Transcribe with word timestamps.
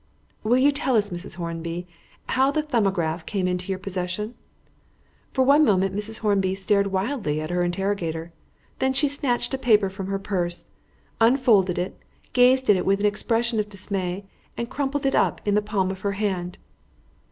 "Will 0.43 0.57
you 0.57 0.71
tell 0.71 0.95
us, 0.97 1.11
Mrs. 1.11 1.35
Hornby, 1.35 1.85
how 2.29 2.49
the 2.49 2.63
'Thumbograph' 2.63 3.23
came 3.27 3.47
into 3.47 3.67
your 3.69 3.77
possession?" 3.77 4.33
For 5.31 5.43
one 5.45 5.63
moment 5.63 5.95
Mrs. 5.95 6.21
Hornby 6.21 6.55
stared 6.55 6.87
wildly 6.87 7.39
at 7.39 7.51
her 7.51 7.63
interrogator; 7.63 8.31
then 8.79 8.93
she 8.93 9.07
snatched 9.07 9.53
a 9.53 9.59
paper 9.59 9.91
from 9.91 10.07
her 10.07 10.17
purse, 10.17 10.69
unfolded 11.19 11.77
it, 11.77 11.99
gazed 12.33 12.67
at 12.67 12.75
it 12.77 12.85
with 12.87 12.99
an 12.99 13.05
expression 13.05 13.59
of 13.59 13.69
dismay, 13.69 14.25
and 14.57 14.71
crumpled 14.71 15.05
it 15.05 15.13
up 15.13 15.39
in 15.45 15.53
the 15.53 15.61
palm 15.61 15.91
of 15.91 16.01
her 16.01 16.13
hand. 16.13 16.57